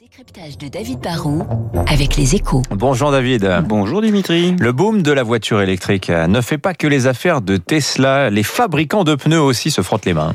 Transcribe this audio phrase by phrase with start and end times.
[0.00, 1.46] Décryptage de David Barrault
[1.86, 2.62] avec les échos.
[2.70, 3.46] Bonjour David.
[3.66, 4.56] Bonjour Dimitri.
[4.58, 8.30] Le boom de la voiture électrique ne fait pas que les affaires de Tesla.
[8.30, 10.32] Les fabricants de pneus aussi se frottent les mains.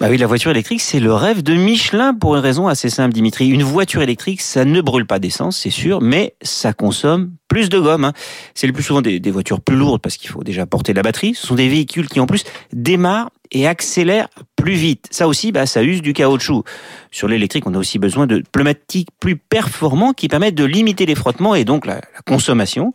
[0.00, 3.14] Bah oui, la voiture électrique, c'est le rêve de Michelin pour une raison assez simple,
[3.14, 3.46] Dimitri.
[3.48, 7.78] Une voiture électrique, ça ne brûle pas d'essence, c'est sûr, mais ça consomme plus de
[7.78, 8.04] gomme.
[8.06, 8.12] hein.
[8.54, 11.02] C'est le plus souvent des, des voitures plus lourdes parce qu'il faut déjà porter la
[11.02, 11.34] batterie.
[11.36, 15.06] Ce sont des véhicules qui en plus démarrent et accélèrent plus vite.
[15.10, 16.64] Ça aussi, bah, ça use du caoutchouc.
[17.10, 21.14] Sur l'électrique, on a aussi besoin de pneumatiques plus performants qui permettent de limiter les
[21.14, 22.92] frottements et donc la, la consommation.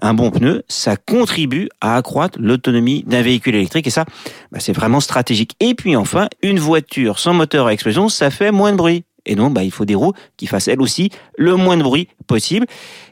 [0.00, 4.04] Un bon pneu, ça contribue à accroître l'autonomie d'un véhicule électrique et ça,
[4.52, 5.56] bah, c'est vraiment stratégique.
[5.60, 9.04] Et puis enfin, une voiture sans moteur à explosion, ça fait moins de bruit.
[9.26, 12.08] Et donc, bah, il faut des roues qui fassent elles aussi le moins de bruit
[12.26, 12.66] possible.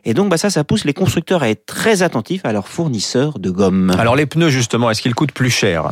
[0.04, 3.38] Et donc, bah, ça, ça pousse les constructeurs à être très attentifs à leurs fournisseurs
[3.38, 3.90] de gomme.
[3.98, 5.90] Alors les pneus justement, est-ce qu'ils coûtent plus cher?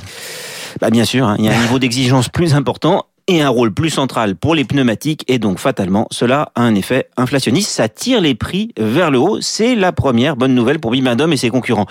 [0.81, 3.73] Bah, bien sûr, hein, il y a un niveau d'exigence plus important et un rôle
[3.73, 8.21] plus central pour les pneumatiques et donc fatalement cela a un effet inflationniste, ça tire
[8.21, 11.87] les prix vers le haut, c'est la première bonne nouvelle pour Bimendum et ses concurrents.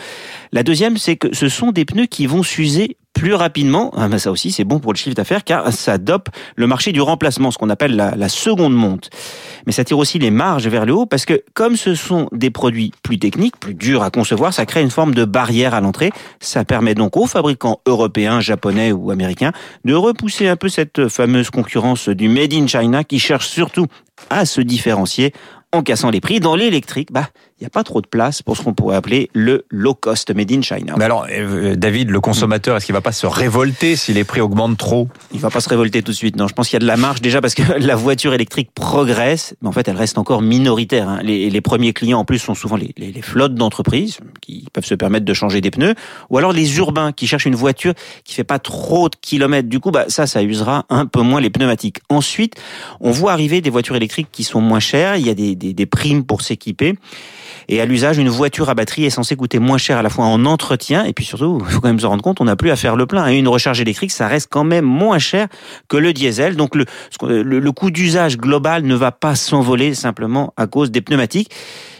[0.51, 4.19] La deuxième c'est que ce sont des pneus qui vont s'user plus rapidement, ah bah
[4.19, 7.51] ça aussi c'est bon pour le chiffre d'affaires car ça dope le marché du remplacement,
[7.51, 9.11] ce qu'on appelle la, seconde monte.
[9.65, 12.51] Mais ça tire aussi les marges vers le haut parce que comme ce sont des
[12.51, 16.11] produits plus techniques, plus durs à concevoir, ça crée une forme de barrière à l'entrée.
[16.41, 19.53] Ça permet donc aux fabricants européens, japonais ou américains
[19.85, 23.87] de repousser un peu cette fameuse concurrence du Made in China qui cherche surtout
[24.29, 25.31] à se différencier
[25.71, 26.41] en cassant les prix.
[26.41, 29.29] Dans l'électrique, bah, il n'y a pas trop de place pour ce qu'on pourrait appeler
[29.33, 30.95] le low cost made in China.
[30.97, 34.41] Mais alors euh, David, le consommateur, est-ce qu'il va pas se révolter si les prix
[34.41, 35.07] augmentent trop?
[35.33, 36.35] Il va pas se révolter tout de suite.
[36.35, 38.69] Non, je pense qu'il y a de la marge déjà parce que la voiture électrique
[38.73, 41.07] progresse, mais en fait, elle reste encore minoritaire.
[41.07, 41.19] hein.
[41.23, 44.85] Les, les premiers clients, en plus, sont souvent les, les- les flottes d'entreprises qui peuvent
[44.85, 45.95] se permettre de changer des pneus,
[46.29, 47.93] ou alors les urbains qui cherchent une voiture
[48.25, 49.69] qui fait pas trop de kilomètres.
[49.69, 51.99] Du coup, bah, ça, ça usera un peu moins les pneumatiques.
[52.09, 52.55] Ensuite,
[52.99, 55.15] on voit arriver des voitures électriques qui sont moins chères.
[55.15, 56.95] Il y a des, des, des primes pour s'équiper.
[57.69, 60.25] Et à l'usage, une voiture à batterie est censée coûter moins cher à la fois
[60.25, 62.71] en entretien et puis surtout, il faut quand même se rendre compte, on n'a plus
[62.71, 63.27] à faire le plein.
[63.29, 65.47] Et une recharge électrique, ça reste quand même moins cher
[65.87, 66.55] que le diesel.
[66.55, 66.85] Donc le,
[67.21, 71.49] le, coût d'usage global ne va pas s'envoler simplement à cause des pneumatiques.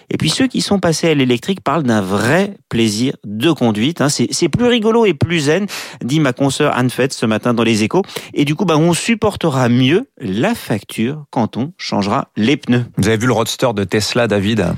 [0.09, 4.01] Et puis ceux qui sont passés à l'électrique parlent d'un vrai plaisir de conduite.
[4.01, 4.09] hein.
[4.09, 5.65] C'est plus rigolo et plus zen,
[6.03, 8.03] dit ma consoeur Anne Fett ce matin dans les échos.
[8.33, 12.85] Et du coup, bah, on supportera mieux la facture quand on changera les pneus.
[12.97, 14.73] Vous avez vu le roadster de Tesla, David?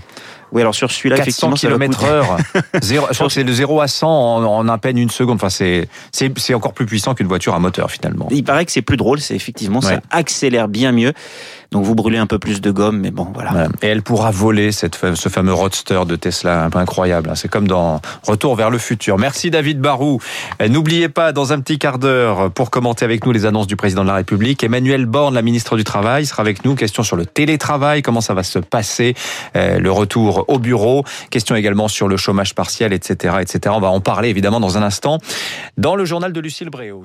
[0.56, 2.38] Oui, alors sur celui-là, 400 effectivement, km heure.
[2.82, 5.36] Zéro- je crois que c'est de 0 à 100 en, en à peine une seconde.
[5.36, 8.28] Enfin, c'est c'est c'est encore plus puissant qu'une voiture à moteur finalement.
[8.32, 9.96] Il paraît que c'est plus drôle, c'est effectivement, Ouais.
[9.96, 11.12] ça accélère bien mieux.
[11.76, 13.68] Donc vous brûlez un peu plus de gomme, mais bon, voilà.
[13.82, 17.30] Et elle pourra voler cette, ce fameux roadster de Tesla, un peu incroyable.
[17.30, 17.36] hein.
[17.36, 19.18] C'est comme dans Retour vers le futur.
[19.18, 20.22] Merci David Barou.
[20.66, 24.04] N'oubliez pas, dans un petit quart d'heure, pour commenter avec nous les annonces du président
[24.04, 26.76] de la République, Emmanuel Borne, la ministre du Travail, sera avec nous.
[26.76, 29.14] Question sur le télétravail, comment ça va se passer,
[29.58, 31.04] euh, le retour au bureau.
[31.30, 33.76] Question également sur le chômage partiel, etc., etc.
[33.76, 35.18] On va en parler évidemment dans un instant
[35.78, 37.04] dans le journal de Lucille Bréau.